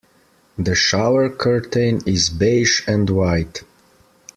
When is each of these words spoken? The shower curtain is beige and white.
The 0.57 0.73
shower 0.73 1.29
curtain 1.29 2.01
is 2.07 2.31
beige 2.31 2.81
and 2.87 3.07
white. 3.07 3.61